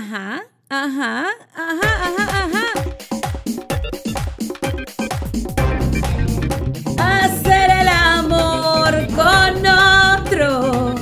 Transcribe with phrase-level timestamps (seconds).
[0.00, 2.64] Ajá, ajá, ajá, ajá, ajá.
[6.96, 10.94] Hacer el amor con otro.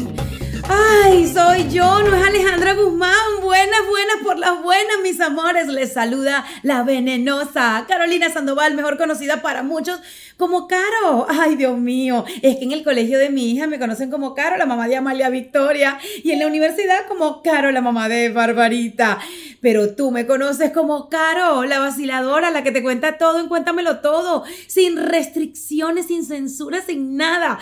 [0.69, 3.15] Ay, soy yo, no es Alejandra Guzmán.
[3.41, 5.69] Buenas, buenas por las buenas, mis amores.
[5.69, 10.01] Les saluda la venenosa Carolina Sandoval, mejor conocida para muchos
[10.39, 11.27] como Caro.
[11.29, 14.57] Ay, Dios mío, es que en el colegio de mi hija me conocen como Caro,
[14.57, 19.19] la mamá de Amalia Victoria, y en la universidad como Caro, la mamá de Barbarita.
[19.61, 23.99] Pero tú me conoces como Caro, la vaciladora, la que te cuenta todo en Cuéntamelo
[23.99, 27.59] Todo, sin restricciones, sin censura, sin nada.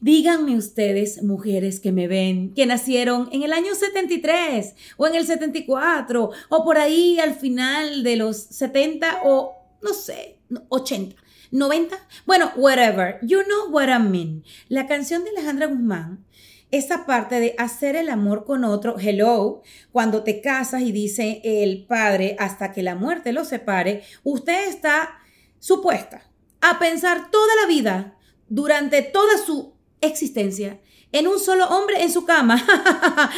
[0.00, 5.26] Díganme ustedes, mujeres que me ven, que nacieron en el año 73 o en el
[5.26, 10.36] 74 o por ahí al final de los 70 o no sé,
[10.68, 11.16] 80.
[11.50, 14.44] 90, bueno, whatever, you know what I mean.
[14.68, 16.24] La canción de Alejandra Guzmán,
[16.70, 21.86] esa parte de hacer el amor con otro, hello, cuando te casas y dice el
[21.86, 25.18] padre hasta que la muerte lo separe, usted está
[25.58, 28.14] supuesta a pensar toda la vida,
[28.48, 30.80] durante toda su existencia,
[31.12, 32.64] en un solo hombre en su cama.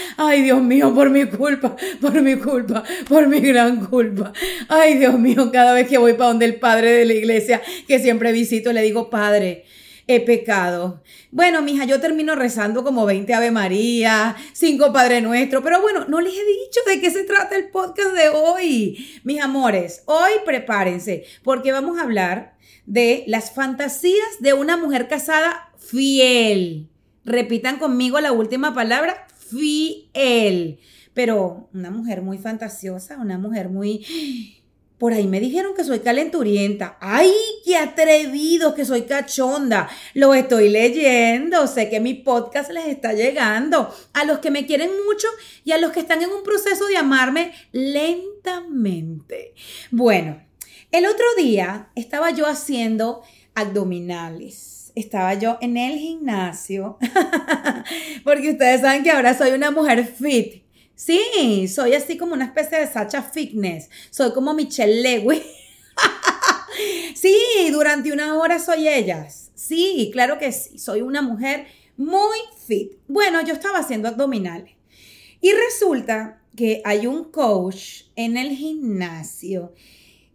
[0.16, 4.32] Ay, Dios mío, por mi culpa, por mi culpa, por mi gran culpa.
[4.68, 7.98] Ay, Dios mío, cada vez que voy para donde el padre de la iglesia, que
[7.98, 9.64] siempre visito, le digo, Padre,
[10.06, 11.02] he pecado.
[11.30, 16.20] Bueno, mija, yo termino rezando como 20 Ave María, 5 Padre Nuestro, pero bueno, no
[16.20, 19.20] les he dicho de qué se trata el podcast de hoy.
[19.22, 25.70] Mis amores, hoy prepárense, porque vamos a hablar de las fantasías de una mujer casada
[25.78, 26.89] fiel.
[27.24, 30.78] Repitan conmigo la última palabra, fiel.
[31.14, 34.56] Pero una mujer muy fantasiosa, una mujer muy...
[34.96, 36.98] Por ahí me dijeron que soy calenturienta.
[37.00, 37.32] ¡Ay,
[37.64, 39.88] qué atrevido que soy cachonda!
[40.12, 41.66] Lo estoy leyendo.
[41.66, 43.94] Sé que mi podcast les está llegando.
[44.12, 45.26] A los que me quieren mucho
[45.64, 49.54] y a los que están en un proceso de amarme lentamente.
[49.90, 50.42] Bueno,
[50.92, 53.22] el otro día estaba yo haciendo
[53.54, 54.79] abdominales.
[55.00, 56.98] Estaba yo en el gimnasio.
[58.24, 60.62] Porque ustedes saben que ahora soy una mujer fit.
[60.94, 63.88] Sí, soy así como una especie de Sacha Fitness.
[64.10, 65.42] Soy como Michelle Lewis.
[67.14, 67.34] sí,
[67.72, 69.50] durante una hora soy ellas.
[69.54, 70.78] Sí, claro que sí.
[70.78, 71.66] Soy una mujer
[71.96, 72.92] muy fit.
[73.08, 74.74] Bueno, yo estaba haciendo abdominales.
[75.40, 79.72] Y resulta que hay un coach en el gimnasio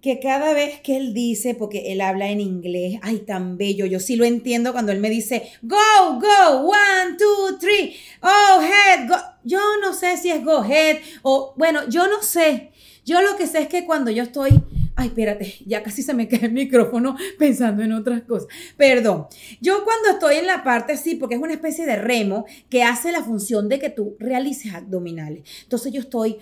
[0.05, 3.99] que cada vez que él dice, porque él habla en inglés, ay, tan bello, yo
[3.99, 5.77] sí lo entiendo cuando él me dice, go,
[6.19, 9.15] go, one, two, three, oh, head, go.
[9.43, 12.69] Yo no sé si es go, head, o bueno, yo no sé.
[13.03, 14.51] Yo lo que sé es que cuando yo estoy,
[14.95, 18.47] ay, espérate, ya casi se me cae el micrófono pensando en otras cosas.
[18.77, 19.25] Perdón.
[19.59, 23.11] Yo cuando estoy en la parte así, porque es una especie de remo que hace
[23.11, 25.49] la función de que tú realices abdominales.
[25.63, 26.37] Entonces yo estoy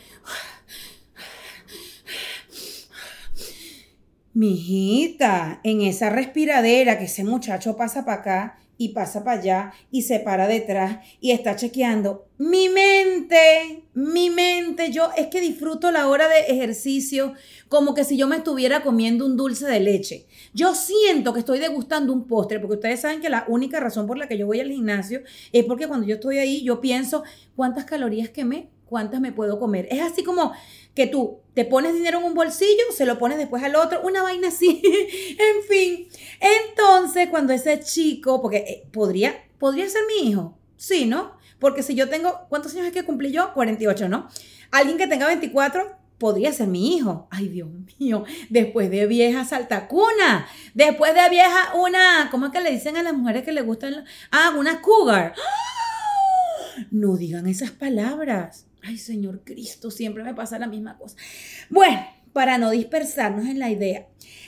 [4.33, 10.01] Mijita, en esa respiradera que ese muchacho pasa para acá y pasa para allá y
[10.01, 12.25] se para detrás y está chequeando.
[12.39, 17.33] Mi mente, mi mente, yo es que disfruto la hora de ejercicio
[17.69, 20.25] como que si yo me estuviera comiendo un dulce de leche.
[20.53, 24.17] Yo siento que estoy degustando un postre, porque ustedes saben que la única razón por
[24.17, 25.21] la que yo voy al gimnasio
[25.51, 27.23] es porque cuando yo estoy ahí yo pienso
[27.55, 29.87] cuántas calorías quemé, cuántas me puedo comer.
[29.89, 30.53] Es así como
[30.93, 34.21] que tú te pones dinero en un bolsillo, se lo pones después al otro, una
[34.21, 34.83] vaina así,
[35.31, 36.07] en fin.
[36.39, 41.33] Entonces, cuando ese chico, porque eh, podría, podría ser mi hijo, sí, ¿no?
[41.57, 43.51] Porque si yo tengo, ¿cuántos años es que cumplí yo?
[43.55, 44.27] 48, ¿no?
[44.69, 47.27] Alguien que tenga 24 podría ser mi hijo.
[47.31, 50.45] Ay, Dios mío, después de vieja saltacuna,
[50.75, 54.05] después de vieja una, ¿cómo es que le dicen a las mujeres que le gustan?
[54.29, 55.33] Ah, una cougar.
[55.35, 56.85] ¡Ah!
[56.91, 58.67] No digan esas palabras.
[58.85, 61.15] Ay, Señor Cristo, siempre me pasa la misma cosa.
[61.69, 64.07] Bueno, para no dispersarnos en la idea,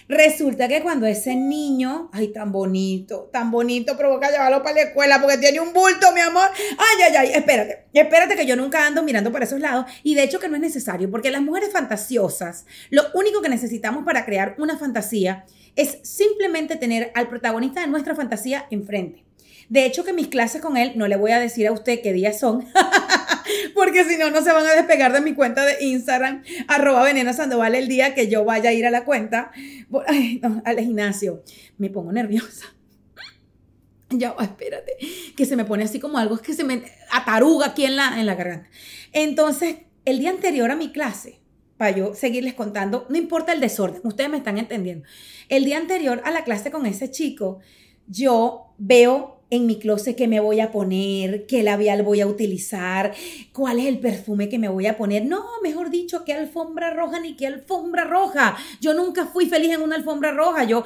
[0.10, 5.22] resulta que cuando ese niño, ay, tan bonito, tan bonito, provoca llevarlo para la escuela
[5.22, 6.50] porque tiene un bulto, mi amor.
[6.72, 10.24] Ay, ay, ay, espérate, espérate que yo nunca ando mirando para esos lados y de
[10.24, 14.56] hecho que no es necesario porque las mujeres fantasiosas, lo único que necesitamos para crear
[14.58, 15.46] una fantasía
[15.78, 19.24] es simplemente tener al protagonista de nuestra fantasía enfrente.
[19.70, 22.14] De hecho, que mis clases con él, no le voy a decir a usted qué
[22.14, 22.66] días son,
[23.74, 27.34] porque si no, no se van a despegar de mi cuenta de Instagram, arroba veneno
[27.34, 29.52] sandoval, el día que yo vaya a ir a la cuenta,
[30.64, 31.44] al gimnasio.
[31.78, 32.66] Me pongo nerviosa.
[34.10, 34.98] Ya espérate,
[35.36, 38.26] que se me pone así como algo que se me ataruga aquí en la, en
[38.26, 38.70] la garganta.
[39.12, 41.40] Entonces, el día anterior a mi clase,
[41.78, 45.08] para yo seguirles contando, no importa el desorden, ustedes me están entendiendo.
[45.50, 47.60] El día anterior a la clase con ese chico,
[48.08, 53.14] yo veo en mi closet qué me voy a poner, qué labial voy a utilizar,
[53.54, 55.26] cuál es el perfume que me voy a poner.
[55.26, 58.58] No, mejor dicho, qué alfombra roja ni qué alfombra roja.
[58.82, 60.64] Yo nunca fui feliz en una alfombra roja.
[60.64, 60.84] Yo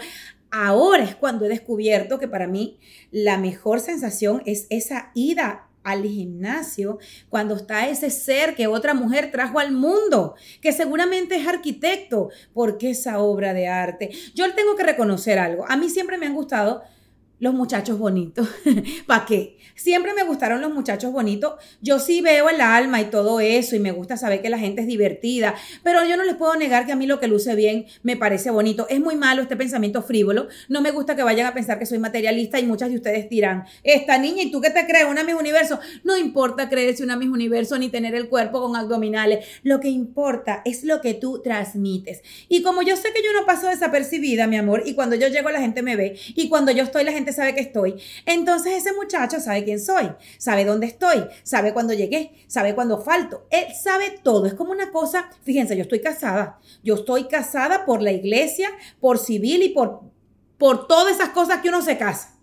[0.51, 2.77] ahora es cuando he descubierto que para mí
[3.11, 9.31] la mejor sensación es esa ida al gimnasio cuando está ese ser que otra mujer
[9.31, 14.11] trajo al mundo, que seguramente es arquitecto, porque esa obra de arte.
[14.35, 15.65] Yo tengo que reconocer algo.
[15.67, 16.83] A mí siempre me han gustado
[17.39, 18.47] los muchachos bonitos.
[19.07, 19.57] ¿Para qué?
[19.75, 21.53] Siempre me gustaron los muchachos bonitos.
[21.81, 24.81] Yo sí veo el alma y todo eso y me gusta saber que la gente
[24.81, 27.86] es divertida, pero yo no les puedo negar que a mí lo que luce bien
[28.03, 28.88] me parece bonito.
[28.89, 30.47] Es muy malo este pensamiento frívolo.
[30.68, 33.63] No me gusta que vayan a pensar que soy materialista y muchas de ustedes dirán,
[33.83, 35.06] esta niña, ¿y tú qué te crees?
[35.06, 35.80] ¿Una Miss Universo?
[36.03, 39.45] No importa creerse una Miss Universo ni tener el cuerpo con abdominales.
[39.63, 42.21] Lo que importa es lo que tú transmites.
[42.50, 45.50] Y como yo sé que yo no paso desapercibida, mi amor, y cuando yo llego
[45.50, 48.02] la gente me ve, y cuando yo estoy la gente sabe que estoy.
[48.26, 53.48] Entonces ese muchacho sabe quién soy, sabe dónde estoy, sabe cuándo llegué, sabe cuándo falto.
[53.50, 54.46] Él sabe todo.
[54.46, 56.60] Es como una cosa, fíjense, yo estoy casada.
[56.84, 60.02] Yo estoy casada por la iglesia, por civil y por,
[60.58, 62.36] por todas esas cosas que uno se casa.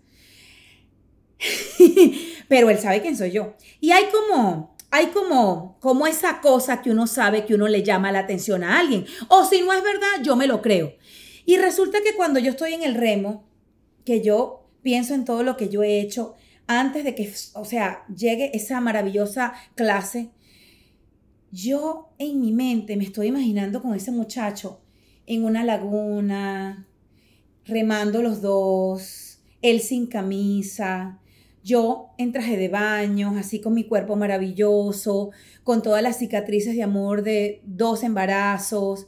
[2.47, 3.53] Pero él sabe quién soy yo.
[3.79, 8.11] Y hay como, hay como, como esa cosa que uno sabe que uno le llama
[8.11, 9.05] la atención a alguien.
[9.27, 10.95] O si no es verdad, yo me lo creo.
[11.45, 13.47] Y resulta que cuando yo estoy en el remo,
[14.03, 16.35] que yo pienso en todo lo que yo he hecho
[16.65, 20.29] antes de que, o sea, llegue esa maravillosa clase.
[21.51, 24.79] Yo en mi mente me estoy imaginando con ese muchacho
[25.25, 26.87] en una laguna,
[27.65, 31.19] remando los dos, él sin camisa,
[31.65, 35.31] yo en traje de baño, así con mi cuerpo maravilloso,
[35.65, 39.05] con todas las cicatrices de amor de dos embarazos.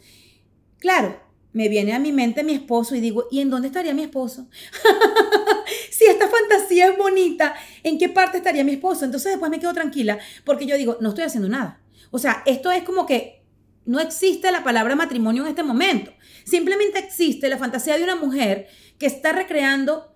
[0.77, 1.15] Claro,
[1.51, 4.47] me viene a mi mente mi esposo y digo, ¿y en dónde estaría mi esposo?
[5.91, 9.05] si esta fantasía es bonita, ¿en qué parte estaría mi esposo?
[9.05, 11.81] Entonces después me quedo tranquila porque yo digo, no estoy haciendo nada.
[12.11, 13.43] O sea, esto es como que
[13.85, 16.11] no existe la palabra matrimonio en este momento.
[16.43, 18.67] Simplemente existe la fantasía de una mujer
[18.97, 20.13] que está recreando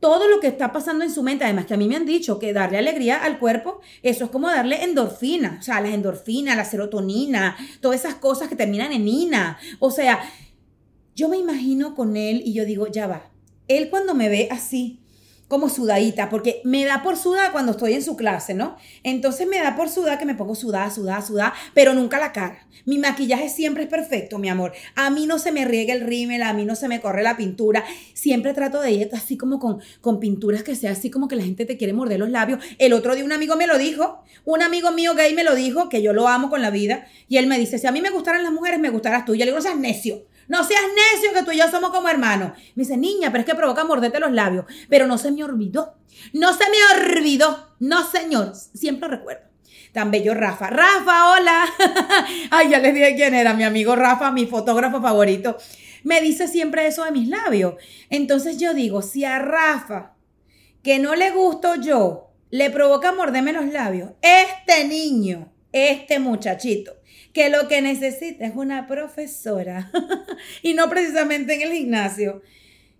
[0.00, 1.44] todo lo que está pasando en su mente.
[1.44, 4.50] Además, que a mí me han dicho que darle alegría al cuerpo, eso es como
[4.50, 5.56] darle endorfina.
[5.60, 9.58] O sea, las endorfinas, la serotonina, todas esas cosas que terminan en ina.
[9.78, 10.20] O sea,
[11.14, 13.30] yo me imagino con él y yo digo, ya va.
[13.68, 15.00] Él cuando me ve así,
[15.48, 18.76] como sudadita, porque me da por sudar cuando estoy en su clase, ¿no?
[19.02, 22.66] Entonces me da por sudar que me pongo sudada, sudada, sudada, pero nunca la cara.
[22.86, 24.72] Mi maquillaje siempre es perfecto, mi amor.
[24.94, 27.36] A mí no se me riega el rímel, a mí no se me corre la
[27.36, 27.84] pintura.
[28.14, 31.44] Siempre trato de ir así como con, con pinturas que sea así como que la
[31.44, 32.58] gente te quiere morder los labios.
[32.78, 35.88] El otro día un amigo me lo dijo, un amigo mío gay me lo dijo,
[35.88, 38.10] que yo lo amo con la vida, y él me dice, si a mí me
[38.10, 39.34] gustaran las mujeres, me gustarás tú.
[39.34, 40.24] Yo le digo, no seas necio.
[40.48, 42.52] No seas necio que tú y yo somos como hermanos.
[42.74, 44.66] Me dice, niña, pero es que provoca morderte los labios.
[44.88, 45.96] Pero no se me olvidó.
[46.32, 47.74] No se me olvidó.
[47.80, 48.54] No, señor.
[48.54, 49.54] Siempre recuerdo.
[49.92, 50.70] Tan bello Rafa.
[50.70, 51.66] Rafa, hola.
[52.50, 55.56] Ay, ya les dije quién era mi amigo Rafa, mi fotógrafo favorito.
[56.02, 57.74] Me dice siempre eso de mis labios.
[58.10, 60.14] Entonces yo digo, si a Rafa,
[60.82, 66.92] que no le gusto yo, le provoca morderme los labios, este niño, este muchachito,
[67.34, 69.90] que lo que necesita es una profesora
[70.62, 72.40] y no precisamente en el gimnasio.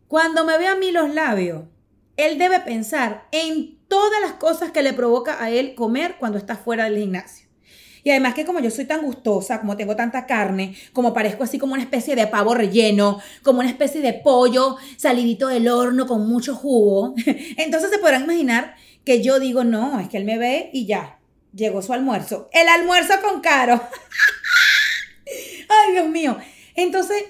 [0.08, 1.62] Cuando me ve a mí los labios,
[2.16, 6.56] él debe pensar en todas las cosas que le provoca a él comer cuando está
[6.56, 7.46] fuera del gimnasio.
[8.02, 11.58] Y además que como yo soy tan gustosa, como tengo tanta carne, como parezco así
[11.58, 16.29] como una especie de pavo relleno, como una especie de pollo salidito del horno con
[16.29, 17.14] mucho jugo,
[17.56, 18.74] entonces se podrán imaginar
[19.05, 21.19] que yo digo, no, es que él me ve y ya,
[21.55, 22.49] llegó su almuerzo.
[22.53, 23.81] El almuerzo con Caro.
[25.27, 26.37] Ay, Dios mío.
[26.75, 27.25] Entonces,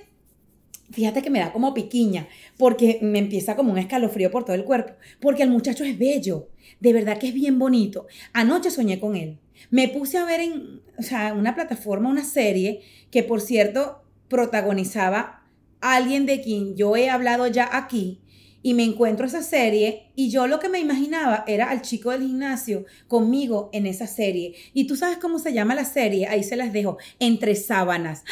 [0.90, 4.64] fíjate que me da como piquiña, porque me empieza como un escalofrío por todo el
[4.64, 6.48] cuerpo, porque el muchacho es bello,
[6.80, 8.06] de verdad que es bien bonito.
[8.32, 9.38] Anoche soñé con él.
[9.70, 15.42] Me puse a ver en o sea, una plataforma una serie que, por cierto, protagonizaba
[15.80, 18.20] alguien de quien yo he hablado ya aquí,
[18.64, 22.22] y me encuentro esa serie y yo lo que me imaginaba era al chico del
[22.22, 24.54] gimnasio conmigo en esa serie.
[24.72, 28.24] Y tú sabes cómo se llama la serie, ahí se las dejo, entre sábanas.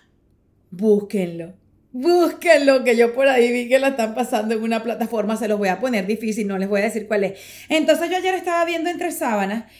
[0.70, 1.52] Búsquenlo.
[1.92, 5.58] Búsquenlo, que yo por ahí vi que la están pasando en una plataforma, se los
[5.58, 7.38] voy a poner difícil, no les voy a decir cuál es.
[7.68, 9.70] Entonces yo ayer estaba viendo entre sábanas.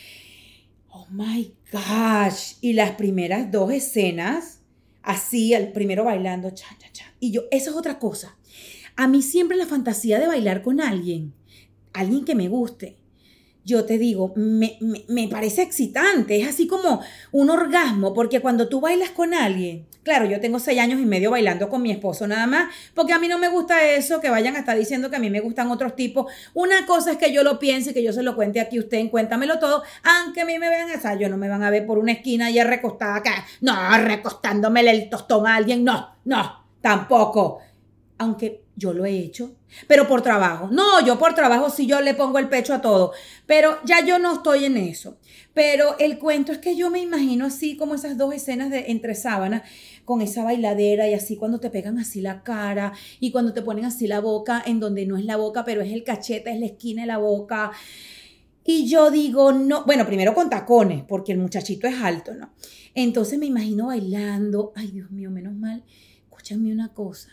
[0.91, 2.57] Oh my gosh.
[2.61, 4.61] Y las primeras dos escenas,
[5.03, 7.15] así, el primero bailando, cha, cha, cha.
[7.19, 8.37] Y yo, eso es otra cosa.
[8.97, 11.35] A mí siempre la fantasía de bailar con alguien,
[11.93, 12.97] alguien que me guste.
[13.65, 17.00] yo te digo, me, me, parece excitante, es así como
[17.33, 21.33] un orgasmo, porque cuando tú bailas con alguien, claro, yo tengo seis años y medio
[21.33, 24.55] bailando con mi esposo nada más, porque a mí no me gusta eso, que vayan
[24.55, 26.33] a estar diciendo que a mí me gustan otros tipos.
[26.55, 29.11] Una cosa es que yo lo piense, que yo se lo cuente aquí a usted,
[29.11, 31.99] cuéntamelo todo, aunque a mí me vean esa, yo no me van a ver por
[31.99, 37.59] una esquina y recostada acá, no, recostándome el tostón a alguien, no, no, tampoco.
[38.19, 39.56] Aunque yo lo he hecho,
[39.88, 40.68] pero por trabajo.
[40.71, 43.12] No, yo por trabajo sí yo le pongo el pecho a todo,
[43.47, 45.18] pero ya yo no estoy en eso.
[45.54, 49.14] Pero el cuento es que yo me imagino así como esas dos escenas de entre
[49.14, 49.62] sábanas
[50.04, 53.87] con esa bailadera y así cuando te pegan así la cara y cuando te ponen
[53.87, 56.66] así la boca en donde no es la boca, pero es el cachete, es la
[56.66, 57.73] esquina de la boca.
[58.62, 62.52] Y yo digo, no, bueno, primero con tacones, porque el muchachito es alto, ¿no?
[62.95, 65.85] Entonces me imagino bailando, ay Dios mío, menos mal,
[66.25, 67.30] escúchame una cosa,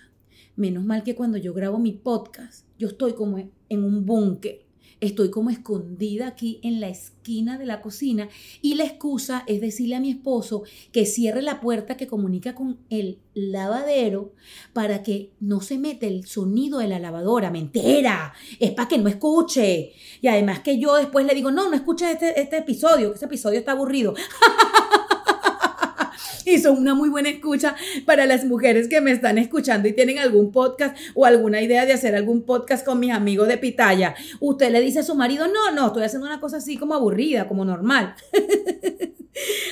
[0.55, 4.63] Menos mal que cuando yo grabo mi podcast, yo estoy como en un búnker.
[4.99, 8.29] Estoy como escondida aquí en la esquina de la cocina
[8.61, 12.79] y la excusa es decirle a mi esposo que cierre la puerta que comunica con
[12.89, 14.31] el lavadero
[14.71, 17.51] para que no se mete el sonido de la lavadora.
[17.51, 19.91] Mentira, es para que no escuche.
[20.21, 23.59] Y además que yo después le digo, no, no escuches este, este episodio, ese episodio
[23.59, 24.13] está aburrido.
[26.45, 30.19] y son una muy buena escucha para las mujeres que me están escuchando y tienen
[30.19, 34.15] algún podcast o alguna idea de hacer algún podcast con mis amigos de Pitaya.
[34.39, 37.47] Usted le dice a su marido, no, no, estoy haciendo una cosa así como aburrida,
[37.47, 38.15] como normal.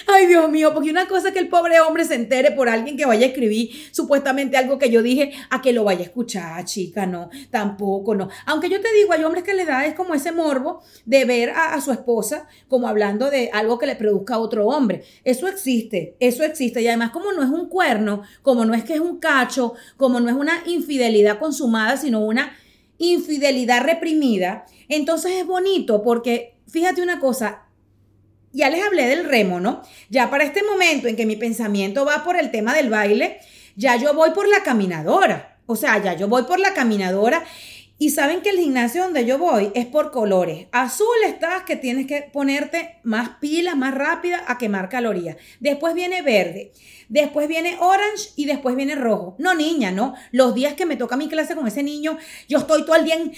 [0.08, 2.98] Ay, Dios mío, porque una cosa es que el pobre hombre se entere por alguien
[2.98, 6.66] que vaya a escribir supuestamente algo que yo dije, a que lo vaya a escuchar,
[6.66, 8.28] chica, no, tampoco, no.
[8.46, 11.52] Aunque yo te digo, hay hombres que le da es como ese morbo de ver
[11.52, 15.04] a, a su esposa como hablando de algo que le produzca a otro hombre.
[15.24, 16.61] Eso existe, eso existe.
[16.62, 20.20] Y además, como no es un cuerno, como no es que es un cacho, como
[20.20, 22.56] no es una infidelidad consumada, sino una
[22.98, 27.64] infidelidad reprimida, entonces es bonito porque, fíjate una cosa,
[28.54, 29.82] ya les hablé del remo, ¿no?
[30.10, 33.40] Ya para este momento en que mi pensamiento va por el tema del baile,
[33.76, 35.58] ya yo voy por la caminadora.
[35.66, 37.44] O sea, ya yo voy por la caminadora.
[38.02, 40.66] Y saben que el gimnasio donde yo voy es por colores.
[40.72, 45.38] Azul estás que tienes que ponerte más pilas, más rápida a quemar calorías.
[45.60, 46.72] Después viene verde.
[47.10, 49.36] Después viene orange y después viene rojo.
[49.38, 50.16] No, niña, no.
[50.32, 52.18] Los días que me toca mi clase con ese niño,
[52.50, 53.34] yo estoy todo el día en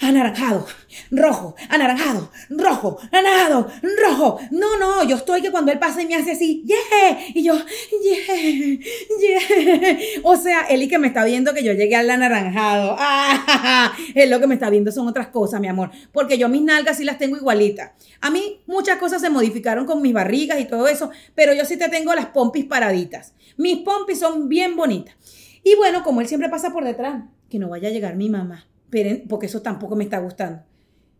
[0.00, 0.66] anaranjado,
[1.10, 3.70] rojo, anaranjado, rojo, anaranjado,
[4.02, 4.40] rojo.
[4.50, 7.54] No, no, yo estoy que cuando él pasa y me hace así, yeah, y yo,
[8.02, 8.78] yeah,
[9.20, 9.98] yeah.
[10.24, 12.96] O sea, él y que me está viendo que yo llegué al anaranjado.
[13.06, 16.62] Ah, él lo que me está viendo son otras cosas, mi amor, porque yo mis
[16.62, 17.92] nalgas sí las tengo igualitas.
[18.20, 21.76] A mí muchas cosas se modificaron con mis barrigas y todo eso, pero yo sí
[21.76, 23.34] te tengo las pompis paraditas.
[23.56, 25.14] Mis pompis son bien bonitas.
[25.62, 28.66] Y bueno, como él siempre pasa por detrás, que no vaya a llegar mi mamá
[29.28, 30.62] porque eso tampoco me está gustando.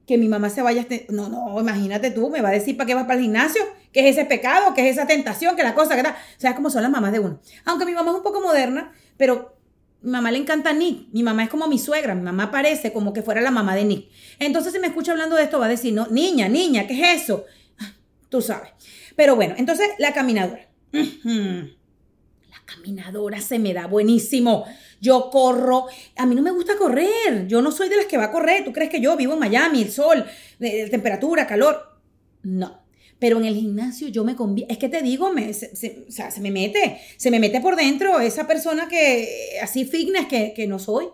[0.07, 2.87] Que mi mamá se vaya, este, no, no, imagínate tú, me va a decir para
[2.87, 3.63] qué vas para el gimnasio,
[3.93, 6.13] que es ese pecado, que es esa tentación, que la cosa, que tal.
[6.13, 7.41] O sea, como son las mamás de uno.
[7.65, 9.57] Aunque mi mamá es un poco moderna, pero
[10.03, 11.09] mi mamá le encanta Nick.
[11.13, 12.15] Mi mamá es como mi suegra.
[12.15, 14.11] Mi mamá parece como que fuera la mamá de Nick.
[14.39, 17.23] Entonces, si me escucha hablando de esto, va a decir, no, niña, niña, ¿qué es
[17.23, 17.47] eso?
[17.79, 17.93] Ah,
[18.29, 18.71] tú sabes.
[19.17, 20.69] Pero bueno, entonces la caminadora.
[20.93, 24.67] La caminadora se me da buenísimo
[25.05, 25.87] yo corro.
[26.17, 27.47] A mí no me gusta correr.
[27.47, 28.65] Yo no soy de las que va a correr.
[28.65, 30.25] ¿Tú crees que yo vivo en Miami, el sol,
[30.59, 32.01] de, temperatura, calor?
[32.43, 32.83] No.
[33.19, 34.73] Pero en el gimnasio yo me convierto.
[34.73, 37.01] Es que te digo, me, se, o sea, se me mete.
[37.19, 41.07] Se me mete por dentro esa persona que, así fitness que, que no soy.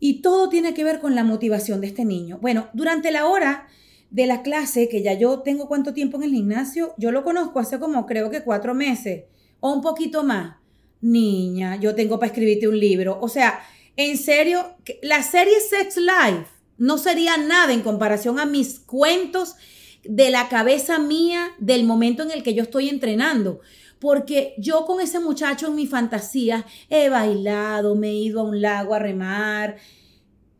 [0.00, 2.38] Y todo tiene que ver con la motivación de este niño.
[2.40, 3.68] Bueno, durante la hora
[4.10, 7.60] de la clase, que ya yo tengo cuánto tiempo en el gimnasio, yo lo conozco
[7.60, 9.24] hace como creo que cuatro meses
[9.60, 10.56] o un poquito más
[11.00, 13.18] niña, yo tengo para escribirte un libro.
[13.20, 13.60] O sea,
[13.96, 19.56] en serio, la serie Sex Life no sería nada en comparación a mis cuentos
[20.04, 23.60] de la cabeza mía del momento en el que yo estoy entrenando.
[23.98, 28.62] Porque yo con ese muchacho en mi fantasía he bailado, me he ido a un
[28.62, 29.76] lago a remar.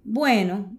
[0.03, 0.77] Bueno,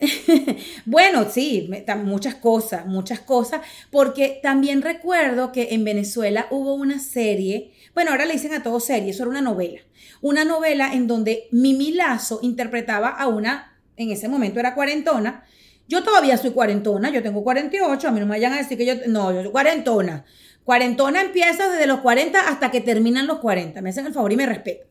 [0.86, 1.68] bueno, sí,
[2.02, 8.24] muchas cosas, muchas cosas, porque también recuerdo que en Venezuela hubo una serie bueno, ahora
[8.24, 9.80] le dicen a todo serie, eso era una novela.
[10.20, 15.44] Una novela en donde Mimi Lazo interpretaba a una, en ese momento era cuarentona.
[15.88, 18.86] Yo todavía soy cuarentona, yo tengo 48, a mí no me vayan a decir que
[18.86, 20.24] yo, no, yo soy cuarentona.
[20.64, 23.82] Cuarentona empieza desde los 40 hasta que terminan los 40.
[23.82, 24.86] Me hacen el favor y me respetan.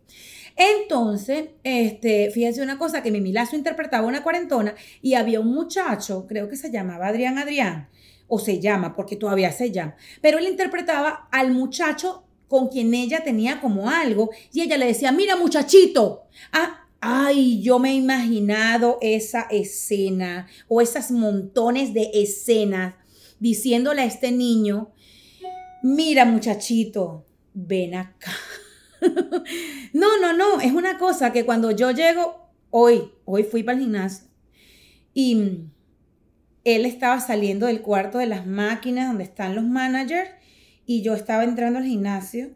[0.57, 6.25] Entonces, este, fíjense una cosa, que Mimi Lazo interpretaba una cuarentona y había un muchacho,
[6.27, 7.87] creo que se llamaba Adrián Adrián,
[8.27, 13.23] o se llama, porque todavía se llama, pero él interpretaba al muchacho con quien ella
[13.23, 18.97] tenía como algo y ella le decía, mira muchachito, ah, Ay, yo me he imaginado
[19.01, 22.95] esa escena o esas montones de escenas
[23.39, 24.91] diciéndole a este niño,
[25.81, 28.31] mira muchachito, ven acá.
[29.93, 33.85] no, no, no, es una cosa que cuando yo llego, hoy, hoy fui para el
[33.85, 34.27] gimnasio
[35.13, 35.61] y
[36.65, 40.29] él estaba saliendo del cuarto de las máquinas donde están los managers
[40.89, 42.49] y yo estaba entrando al gimnasio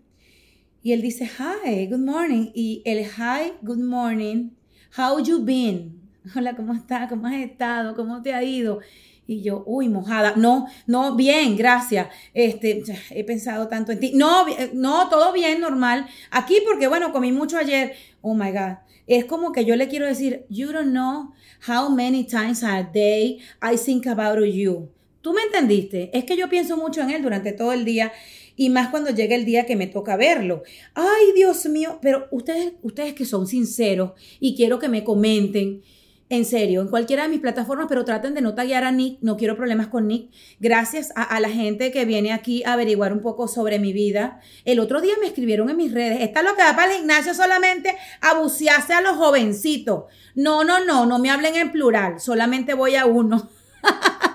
[0.82, 2.50] y él dice, hi, good morning.
[2.56, 4.50] Y el hi, good morning,
[4.98, 6.02] how you been?
[6.36, 7.08] Hola, ¿cómo estás?
[7.10, 7.94] ¿Cómo has estado?
[7.96, 8.80] ¿Cómo te ha ido?
[9.28, 10.34] Y yo, uy, mojada.
[10.36, 12.08] No, no, bien, gracias.
[12.34, 14.14] Este, he pensado tanto en ti.
[14.16, 16.08] No, no, todo bien, normal.
[16.32, 17.94] Aquí porque, bueno, comí mucho ayer.
[18.22, 18.78] Oh my God.
[19.06, 21.34] Es como que yo le quiero decir, you don't know
[21.68, 24.90] how many times a day I think about you.
[25.24, 26.10] ¿Tú me entendiste?
[26.14, 28.12] Es que yo pienso mucho en él durante todo el día
[28.58, 30.64] y más cuando llega el día que me toca verlo.
[30.96, 34.12] Ay, Dios mío, pero ustedes, ustedes que son sinceros
[34.42, 35.82] y quiero que me comenten.
[36.30, 39.38] En serio, en cualquiera de mis plataformas, pero traten de no taguear a Nick, no
[39.38, 40.30] quiero problemas con Nick.
[40.60, 44.42] Gracias a, la gente que viene aquí a averiguar un poco sobre mi vida.
[44.66, 47.34] El otro día me escribieron en mis redes, está lo que va para el gimnasio
[47.34, 50.06] solamente a a los jovencitos.
[50.36, 53.50] No, no, no, no me hablen en plural, solamente voy a uno.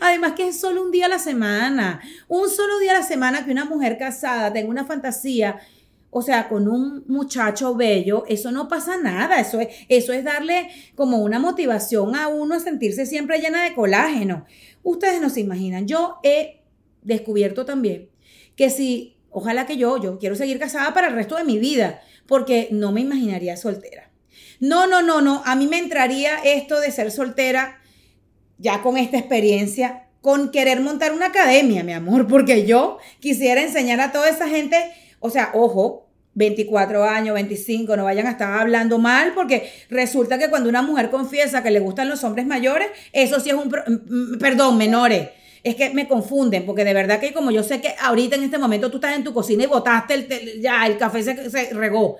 [0.00, 2.00] Además que es solo un día a la semana.
[2.28, 5.60] Un solo día a la semana que una mujer casada tenga una fantasía,
[6.10, 9.40] o sea, con un muchacho bello, eso no pasa nada.
[9.40, 13.74] Eso es, eso es darle como una motivación a uno a sentirse siempre llena de
[13.74, 14.46] colágeno.
[14.82, 15.86] Ustedes no se imaginan.
[15.86, 16.62] Yo he
[17.02, 18.10] descubierto también
[18.56, 22.02] que si, ojalá que yo, yo quiero seguir casada para el resto de mi vida,
[22.26, 24.10] porque no me imaginaría soltera.
[24.60, 25.42] No, no, no, no.
[25.44, 27.77] A mí me entraría esto de ser soltera
[28.58, 34.00] ya con esta experiencia, con querer montar una academia, mi amor, porque yo quisiera enseñar
[34.00, 34.76] a toda esa gente,
[35.20, 40.48] o sea, ojo, 24 años, 25, no vayan a estar hablando mal, porque resulta que
[40.48, 44.76] cuando una mujer confiesa que le gustan los hombres mayores, eso sí es un, perdón,
[44.78, 45.30] menores.
[45.64, 48.58] Es que me confunden, porque de verdad que como yo sé que ahorita en este
[48.58, 52.18] momento tú estás en tu cocina y botaste el, ya el café se, se regó.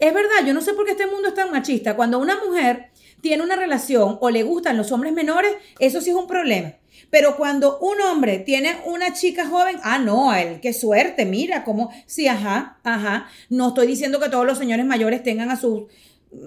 [0.00, 1.94] Es verdad, yo no sé por qué este mundo es tan machista.
[1.94, 2.90] Cuando una mujer
[3.20, 6.72] tiene una relación o le gustan los hombres menores, eso sí es un problema.
[7.10, 11.92] Pero cuando un hombre tiene una chica joven, ah, no, él, qué suerte, mira cómo,
[12.06, 13.28] sí, ajá, ajá.
[13.50, 15.84] No estoy diciendo que todos los señores mayores tengan a sus,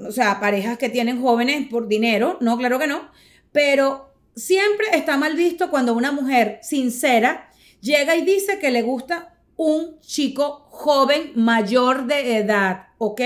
[0.07, 3.11] o sea, parejas que tienen jóvenes por dinero, no, claro que no.
[3.51, 9.32] Pero siempre está mal visto cuando una mujer sincera llega y dice que le gusta
[9.55, 13.21] un chico joven mayor de edad, ¿ok?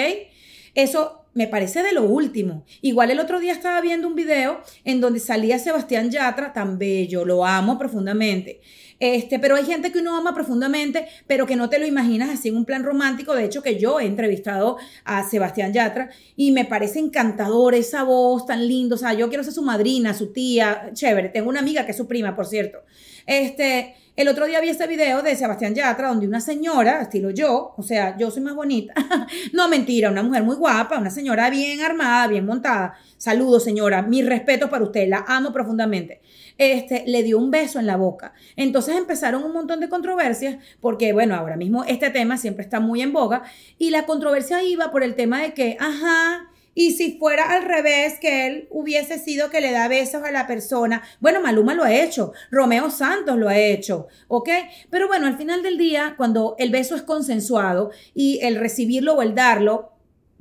[0.74, 2.66] Eso me parece de lo último.
[2.82, 7.26] Igual el otro día estaba viendo un video en donde salía Sebastián Yatra, tan bello,
[7.26, 8.60] lo amo profundamente.
[9.00, 12.50] Este, pero hay gente que uno ama profundamente, pero que no te lo imaginas así
[12.50, 13.36] en un plan romántico.
[13.36, 18.48] De hecho, que yo he entrevistado a Sebastián Yatra y me parece encantador esa voz
[18.48, 18.96] tan linda.
[18.96, 21.30] O sea, yo quiero ser su madrina, su tía, chévere.
[21.30, 22.80] Tengo una amiga que es su prima, por cierto.
[23.28, 27.76] Este, el otro día vi este video de Sebastián Yatra, donde una señora, estilo yo,
[27.78, 28.96] o sea, yo soy más bonita.
[29.54, 32.96] no, mentira, una mujer muy guapa, una señora bien armada, bien montada.
[33.18, 36.22] Saludos, señora, mis respetos para usted, la amo profundamente.
[36.58, 38.34] Este, le dio un beso en la boca.
[38.56, 43.04] Entonces empezaron un montón de controversias, porque bueno, ahora mismo este tema siempre está muy
[43.04, 43.44] en boga,
[43.78, 48.20] y la controversia iba por el tema de que, ajá, y si fuera al revés,
[48.22, 51.02] que él hubiese sido que le da besos a la persona.
[51.20, 54.50] Bueno, Maluma lo ha hecho, Romeo Santos lo ha hecho, ¿ok?
[54.92, 59.24] Pero bueno, al final del día, cuando el beso es consensuado y el recibirlo o
[59.24, 59.94] el darlo,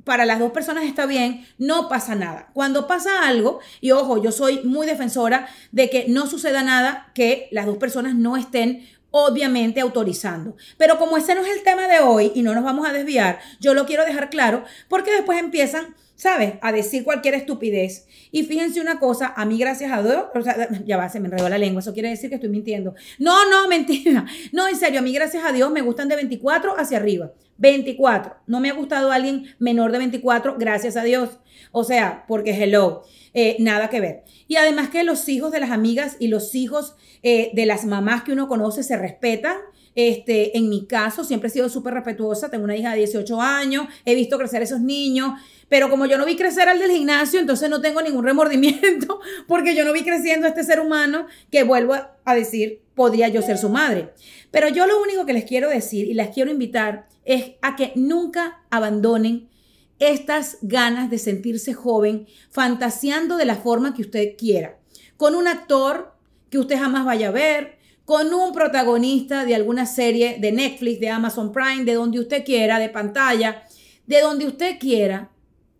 [0.03, 2.51] para las dos personas está bien, no pasa nada.
[2.53, 7.47] Cuando pasa algo, y ojo, yo soy muy defensora de que no suceda nada que
[7.49, 10.55] las dos personas no estén obviamente autorizando.
[10.77, 13.39] Pero como ese no es el tema de hoy y no nos vamos a desviar,
[13.59, 16.55] yo lo quiero dejar claro porque después empiezan ¿sabes?
[16.61, 18.07] A decir cualquier estupidez.
[18.31, 21.27] Y fíjense una cosa, a mí gracias a Dios, o sea, ya va, se me
[21.27, 22.95] enredó la lengua, eso quiere decir que estoy mintiendo.
[23.19, 24.25] No, no, mentira.
[24.51, 27.31] No, en serio, a mí gracias a Dios me gustan de 24 hacia arriba.
[27.59, 28.35] 24.
[28.47, 31.39] No me ha gustado alguien menor de 24, gracias a Dios.
[31.71, 33.03] O sea, porque hello,
[33.33, 34.23] eh, nada que ver.
[34.47, 38.23] Y además que los hijos de las amigas y los hijos eh, de las mamás
[38.23, 39.57] que uno conoce se respetan.
[39.97, 42.51] Este, en mi caso, siempre he sido súper respetuosa.
[42.51, 45.31] Tengo una hija de 18 años, he visto crecer esos niños.
[45.69, 49.75] Pero como yo no vi crecer al del gimnasio, entonces no tengo ningún remordimiento porque
[49.75, 53.57] yo no vi creciendo a este ser humano que vuelvo a decir, podría yo ser
[53.57, 54.13] su madre.
[54.51, 57.91] Pero yo lo único que les quiero decir y les quiero invitar es a que
[57.95, 59.49] nunca abandonen
[59.97, 64.77] estas ganas de sentirse joven, fantaseando de la forma que usted quiera,
[65.17, 66.13] con un actor
[66.51, 67.76] que usted jamás vaya a ver,
[68.07, 72.79] con un protagonista de alguna serie de Netflix, de Amazon Prime, de donde usted quiera,
[72.79, 73.65] de pantalla,
[74.05, 75.29] de donde usted quiera,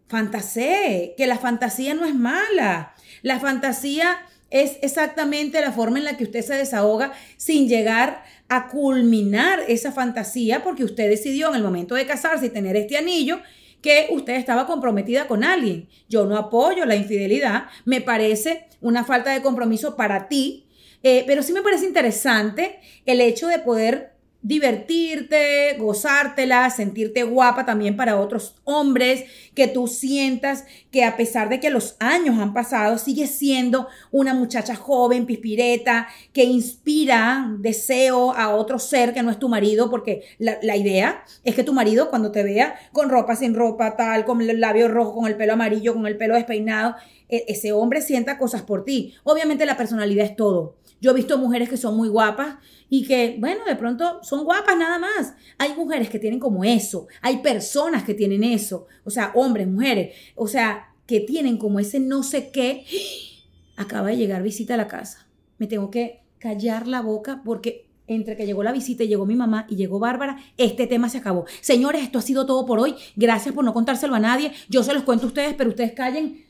[0.09, 2.93] fantasee, que la fantasía no es mala.
[3.21, 4.17] La fantasía
[4.49, 9.93] es exactamente la forma en la que usted se desahoga sin llegar a culminar esa
[9.93, 13.39] fantasía porque usted decidió en el momento de casarse y tener este anillo
[13.81, 15.87] que usted estaba comprometida con alguien.
[16.09, 20.66] Yo no apoyo la infidelidad, me parece una falta de compromiso para ti,
[21.09, 27.95] eh, pero sí me parece interesante el hecho de poder divertirte, gozártela, sentirte guapa también
[27.95, 32.97] para otros hombres, que tú sientas que a pesar de que los años han pasado,
[32.97, 39.39] sigues siendo una muchacha joven, pispireta, que inspira deseo a otro ser que no es
[39.39, 43.55] tu marido, porque la, idea es que tu marido cuando te vea con ropa, sin
[43.55, 46.95] ropa, tal, con el labio rojo, con el pelo amarillo, con el pelo despeinado,
[47.29, 49.15] e, ese hombre sienta cosas por ti.
[49.23, 50.76] Obviamente la personalidad es todo.
[51.01, 52.55] Yo he visto mujeres que son muy guapas
[52.89, 55.33] y que, bueno, de pronto son guapas nada más.
[55.57, 60.15] Hay mujeres que tienen como eso, hay personas que tienen eso, o sea, hombres, mujeres,
[60.35, 62.85] o sea, que tienen como ese no sé qué.
[63.77, 65.27] Acaba de llegar visita a la casa.
[65.59, 69.35] Me tengo que callar la boca porque entre que llegó la visita y llegó mi
[69.35, 71.45] mamá y llegó Bárbara, este tema se acabó.
[71.61, 72.95] Señores, esto ha sido todo por hoy.
[73.15, 74.53] Gracias por no contárselo a nadie.
[74.69, 76.45] Yo se los cuento a ustedes, pero ustedes callen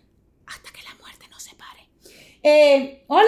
[0.45, 0.96] hasta que la.
[2.49, 3.27] Eh, hola.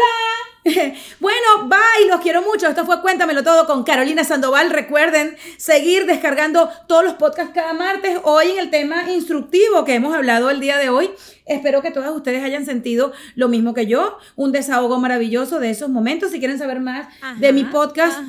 [1.20, 2.68] bueno, bye, los quiero mucho.
[2.68, 4.70] Esto fue Cuéntamelo Todo con Carolina Sandoval.
[4.70, 8.18] Recuerden seguir descargando todos los podcasts cada martes.
[8.24, 11.12] Hoy en el tema instructivo que hemos hablado el día de hoy.
[11.46, 15.90] Espero que todas ustedes hayan sentido lo mismo que yo, un desahogo maravilloso de esos
[15.90, 16.32] momentos.
[16.32, 17.08] Si quieren saber más
[17.40, 18.20] de mi podcast,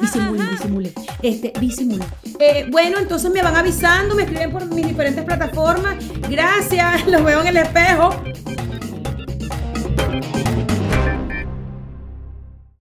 [0.00, 2.04] disimule, disimule, este, disimule.
[2.40, 5.96] Eh, bueno, entonces me van avisando, me escriben por mis diferentes plataformas.
[6.28, 8.10] Gracias, los veo en el espejo.